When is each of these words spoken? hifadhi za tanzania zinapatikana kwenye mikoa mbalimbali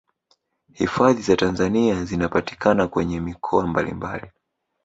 hifadhi 0.73 1.21
za 1.21 1.35
tanzania 1.37 2.05
zinapatikana 2.05 2.87
kwenye 2.87 3.19
mikoa 3.19 3.67
mbalimbali 3.67 4.31